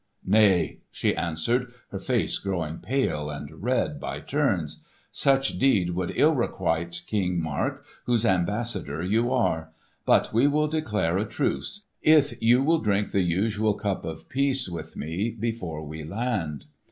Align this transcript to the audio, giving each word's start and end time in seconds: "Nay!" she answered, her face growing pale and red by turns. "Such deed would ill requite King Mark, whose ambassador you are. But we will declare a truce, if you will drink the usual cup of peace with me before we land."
"Nay!" 0.25 0.79
she 0.89 1.15
answered, 1.15 1.71
her 1.91 1.99
face 1.99 2.39
growing 2.39 2.79
pale 2.79 3.29
and 3.29 3.61
red 3.61 3.99
by 3.99 4.19
turns. 4.19 4.83
"Such 5.11 5.59
deed 5.59 5.91
would 5.91 6.11
ill 6.15 6.33
requite 6.33 7.03
King 7.05 7.39
Mark, 7.39 7.85
whose 8.07 8.25
ambassador 8.25 9.03
you 9.03 9.31
are. 9.31 9.69
But 10.07 10.33
we 10.33 10.47
will 10.47 10.67
declare 10.67 11.19
a 11.19 11.25
truce, 11.25 11.85
if 12.01 12.33
you 12.41 12.63
will 12.63 12.79
drink 12.79 13.11
the 13.11 13.21
usual 13.21 13.75
cup 13.75 14.03
of 14.03 14.27
peace 14.27 14.67
with 14.67 14.97
me 14.97 15.37
before 15.39 15.85
we 15.85 16.03
land." 16.03 16.65